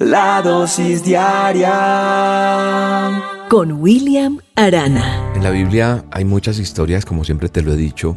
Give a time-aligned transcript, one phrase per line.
[0.00, 1.68] La dosis diaria
[3.50, 5.30] con William Arana.
[5.34, 8.16] En la Biblia hay muchas historias, como siempre te lo he dicho,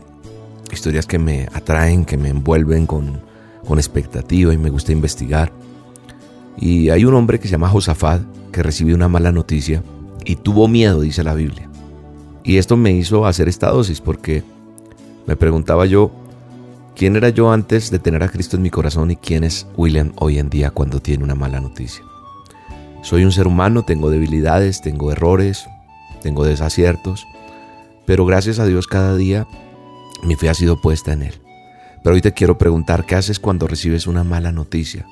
[0.71, 3.19] historias que me atraen, que me envuelven con,
[3.67, 5.51] con expectativa y me gusta investigar.
[6.57, 8.21] Y hay un hombre que se llama Josafat
[8.53, 9.83] que recibió una mala noticia
[10.23, 11.69] y tuvo miedo, dice la Biblia.
[12.45, 14.41] Y esto me hizo hacer esta dosis porque
[15.27, 16.11] me preguntaba yo,
[16.95, 20.13] ¿Quién era yo antes de tener a Cristo en mi corazón y quién es William
[20.17, 22.03] hoy en día cuando tiene una mala noticia?
[23.01, 25.65] Soy un ser humano, tengo debilidades, tengo errores,
[26.21, 27.25] tengo desaciertos,
[28.05, 29.47] pero gracias a Dios cada día
[30.21, 31.33] mi fe ha sido puesta en Él.
[32.03, 35.07] Pero hoy te quiero preguntar, ¿qué haces cuando recibes una mala noticia?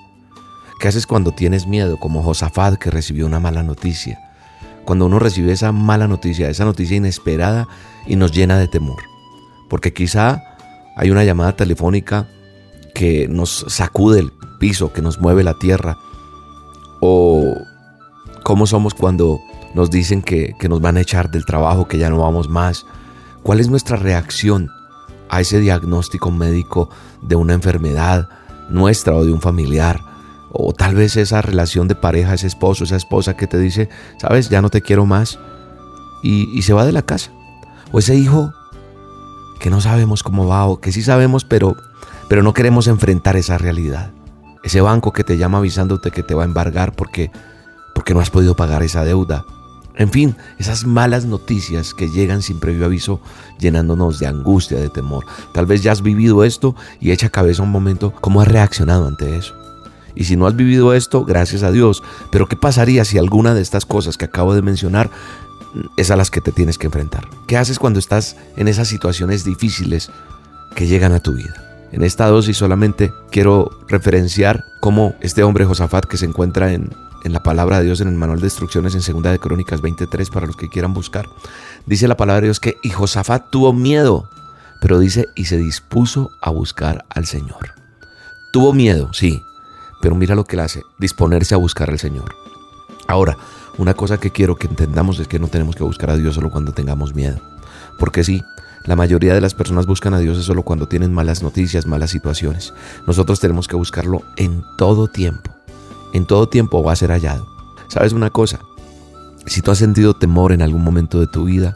[0.80, 4.20] ¿Qué haces cuando tienes miedo, como Josafat que recibió una mala noticia?
[4.86, 7.68] Cuando uno recibe esa mala noticia, esa noticia inesperada
[8.06, 9.02] y nos llena de temor.
[9.70, 10.44] Porque quizá
[10.96, 12.28] hay una llamada telefónica
[12.94, 15.98] que nos sacude el piso, que nos mueve la tierra.
[17.00, 17.56] O
[18.44, 19.40] cómo somos cuando
[19.74, 22.86] nos dicen que, que, nos van a echar del trabajo, que ya no vamos más.
[23.44, 24.70] ¿Cuál es nuestra reacción
[25.30, 26.90] a ese diagnóstico médico
[27.22, 28.30] de una enfermedad
[28.70, 30.02] nuestra o de un familiar?
[30.52, 33.90] O tal vez esa relación de pareja, ese esposo, esa esposa que te dice,
[34.20, 35.40] sabes, ya no te quiero más
[36.22, 37.32] y, y se va de la casa.
[37.94, 38.54] O ese hijo
[39.62, 41.78] que no sabemos cómo va o que sí sabemos, pero,
[42.28, 44.12] pero no queremos enfrentar esa realidad.
[44.64, 47.32] Ese banco que te llama avisándote que te va a embargar porque,
[47.94, 49.46] porque no has podido pagar esa deuda.
[49.96, 53.22] En fin, esas malas noticias que llegan sin previo aviso
[53.60, 55.26] llenándonos de angustia, de temor.
[55.54, 59.38] Tal vez ya has vivido esto y echa cabeza un momento cómo has reaccionado ante
[59.38, 59.54] eso.
[60.16, 62.02] Y si no has vivido esto, gracias a Dios.
[62.32, 65.12] Pero ¿qué pasaría si alguna de estas cosas que acabo de mencionar
[65.98, 67.28] es a las que te tienes que enfrentar.
[67.48, 70.12] ¿Qué haces cuando estás en esas situaciones difíciles
[70.76, 71.88] que llegan a tu vida?
[71.92, 76.90] En esta dosis solamente quiero referenciar cómo este hombre Josafat que se encuentra en,
[77.24, 80.30] en la palabra de Dios en el manual de instrucciones en Segunda de Crónicas 23
[80.30, 81.26] para los que quieran buscar,
[81.86, 84.30] dice la palabra de Dios que y Josafat tuvo miedo,
[84.80, 87.74] pero dice y se dispuso a buscar al Señor.
[88.54, 89.42] Tuvo miedo, sí,
[90.02, 92.36] pero mira lo que le hace, disponerse a buscar al Señor.
[93.08, 93.38] Ahora,
[93.82, 96.52] una cosa que quiero que entendamos es que no tenemos que buscar a Dios solo
[96.52, 97.40] cuando tengamos miedo.
[97.98, 98.44] Porque sí,
[98.86, 102.76] la mayoría de las personas buscan a Dios solo cuando tienen malas noticias, malas situaciones.
[103.08, 105.50] Nosotros tenemos que buscarlo en todo tiempo.
[106.14, 107.48] En todo tiempo va a ser hallado.
[107.88, 108.60] ¿Sabes una cosa?
[109.48, 111.76] Si tú has sentido temor en algún momento de tu vida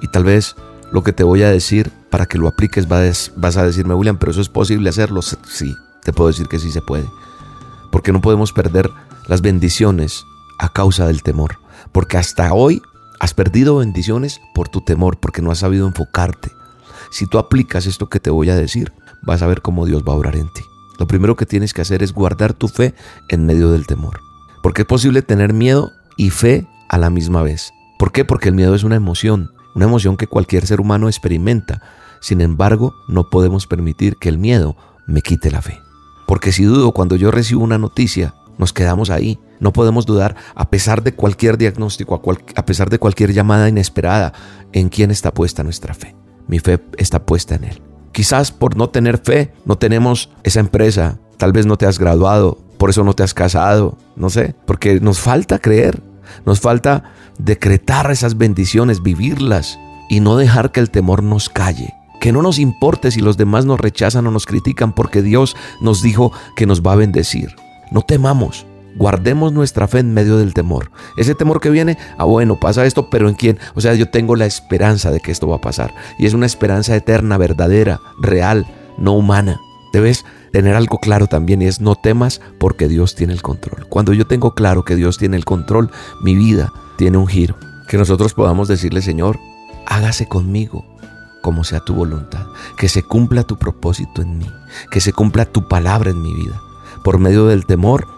[0.00, 0.56] y tal vez
[0.90, 4.32] lo que te voy a decir para que lo apliques vas a decirme, William, pero
[4.32, 5.22] eso es posible hacerlo.
[5.22, 7.08] Sí, te puedo decir que sí se puede.
[7.92, 8.90] Porque no podemos perder
[9.28, 10.24] las bendiciones
[10.58, 11.58] a causa del temor.
[11.92, 12.82] Porque hasta hoy
[13.20, 16.50] has perdido bendiciones por tu temor, porque no has sabido enfocarte.
[17.10, 18.92] Si tú aplicas esto que te voy a decir,
[19.22, 20.62] vas a ver cómo Dios va a obrar en ti.
[20.98, 22.94] Lo primero que tienes que hacer es guardar tu fe
[23.28, 24.20] en medio del temor.
[24.62, 27.72] Porque es posible tener miedo y fe a la misma vez.
[27.98, 28.24] ¿Por qué?
[28.24, 31.82] Porque el miedo es una emoción, una emoción que cualquier ser humano experimenta.
[32.20, 34.76] Sin embargo, no podemos permitir que el miedo
[35.06, 35.80] me quite la fe.
[36.26, 39.38] Porque si dudo cuando yo recibo una noticia, nos quedamos ahí.
[39.60, 42.20] No podemos dudar a pesar de cualquier diagnóstico,
[42.54, 44.32] a, pesar de cualquier llamada inesperada,
[44.72, 46.14] en quién está puesta nuestra fe.
[46.46, 47.82] Mi fe está puesta en Él.
[48.12, 52.58] Quizás por no tener fe no tenemos esa empresa, tal vez no te has graduado,
[52.78, 56.02] por eso no te has casado, no sé, porque nos falta creer,
[56.44, 59.78] nos falta decretar esas bendiciones, vivirlas
[60.08, 61.94] y no dejar que el temor nos calle.
[62.20, 66.00] Que no nos importe si los demás nos rechazan o nos critican porque Dios nos
[66.02, 67.54] dijo que nos va a bendecir.
[67.94, 68.66] No temamos.
[68.96, 70.90] Guardemos nuestra fe en medio del temor.
[71.16, 73.60] Ese temor que viene, ah bueno, pasa esto, pero ¿en quién?
[73.76, 75.94] O sea, yo tengo la esperanza de que esto va a pasar.
[76.18, 78.66] Y es una esperanza eterna, verdadera, real,
[78.98, 79.60] no humana.
[79.92, 83.86] Debes tener algo claro también y es no temas porque Dios tiene el control.
[83.88, 87.54] Cuando yo tengo claro que Dios tiene el control, mi vida tiene un giro.
[87.88, 89.38] Que nosotros podamos decirle, Señor,
[89.86, 90.84] hágase conmigo
[91.42, 92.44] como sea tu voluntad.
[92.76, 94.50] Que se cumpla tu propósito en mí.
[94.90, 96.60] Que se cumpla tu palabra en mi vida
[97.04, 98.08] por medio del temor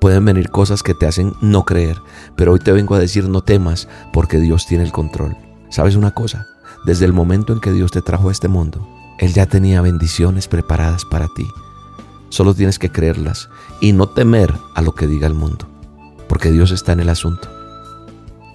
[0.00, 2.00] pueden venir cosas que te hacen no creer,
[2.36, 5.36] pero hoy te vengo a decir no temas porque Dios tiene el control.
[5.68, 6.48] ¿Sabes una cosa?
[6.86, 8.88] Desde el momento en que Dios te trajo a este mundo,
[9.18, 11.46] Él ya tenía bendiciones preparadas para ti.
[12.30, 13.50] Solo tienes que creerlas
[13.82, 15.66] y no temer a lo que diga el mundo,
[16.26, 17.50] porque Dios está en el asunto.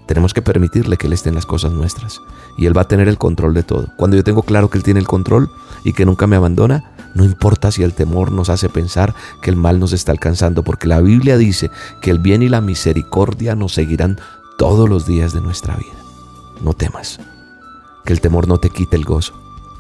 [0.07, 2.21] Tenemos que permitirle que Él esté en las cosas nuestras
[2.57, 3.87] y Él va a tener el control de todo.
[3.97, 5.51] Cuando yo tengo claro que Él tiene el control
[5.83, 9.55] y que nunca me abandona, no importa si el temor nos hace pensar que el
[9.55, 11.71] mal nos está alcanzando, porque la Biblia dice
[12.01, 14.19] que el bien y la misericordia nos seguirán
[14.57, 15.95] todos los días de nuestra vida.
[16.61, 17.21] No temas,
[18.03, 19.33] que el temor no te quite el gozo.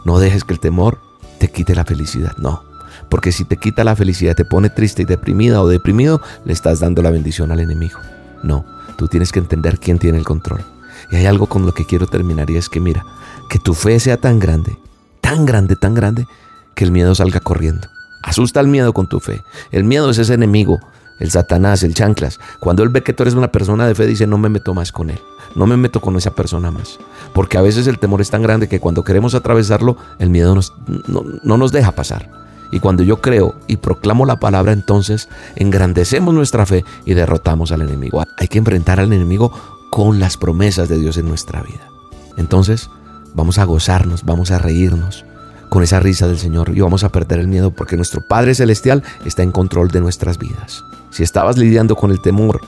[0.05, 0.99] No dejes que el temor
[1.37, 2.63] te quite la felicidad, no.
[3.09, 6.79] Porque si te quita la felicidad, te pone triste y deprimida o deprimido, le estás
[6.79, 7.99] dando la bendición al enemigo.
[8.43, 8.65] No,
[8.97, 10.63] tú tienes que entender quién tiene el control.
[11.11, 13.05] Y hay algo con lo que quiero terminar y es que mira,
[13.49, 14.77] que tu fe sea tan grande,
[15.19, 16.27] tan grande, tan grande,
[16.75, 17.87] que el miedo salga corriendo.
[18.21, 19.43] Asusta al miedo con tu fe.
[19.71, 20.79] El miedo es ese enemigo,
[21.19, 22.39] el Satanás, el chanclas.
[22.59, 24.91] Cuando él ve que tú eres una persona de fe, dice, no me meto más
[24.91, 25.19] con él.
[25.55, 26.99] No me meto con esa persona más.
[27.33, 30.61] Porque a veces el temor es tan grande que cuando queremos atravesarlo, el miedo no,
[31.43, 32.29] no nos deja pasar.
[32.71, 37.83] Y cuando yo creo y proclamo la palabra, entonces engrandecemos nuestra fe y derrotamos al
[37.83, 38.23] enemigo.
[38.37, 39.53] Hay que enfrentar al enemigo
[39.91, 41.87] con las promesas de Dios en nuestra vida.
[42.37, 42.89] Entonces,
[43.33, 45.25] vamos a gozarnos, vamos a reírnos
[45.75, 49.03] con esa risa del Señor y vamos a perder el miedo porque nuestro Padre Celestial
[49.25, 50.85] está en control de nuestras vidas.
[51.09, 52.61] Si estabas lidiando con el temor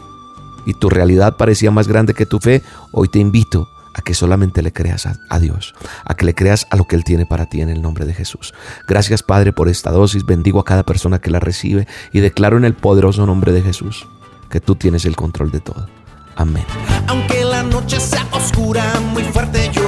[0.66, 2.62] y tu realidad parecía más grande que tu fe,
[2.92, 5.74] hoy te invito a que solamente le creas a, Dios,
[6.04, 8.14] a que le creas a lo que Él tiene para ti en el nombre de
[8.14, 8.54] Jesús.
[8.90, 12.66] Gracias Padre por esta dosis, bendigo a cada persona que la recibe y declaro en
[12.66, 14.06] el poderoso nombre de Jesús
[14.50, 15.88] que tú tienes el control de todo.
[16.36, 16.66] Amén.
[17.08, 18.84] Aunque la noche sea oscura,
[19.14, 19.87] muy fuerte yo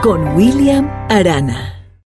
[0.00, 1.81] con William Arana.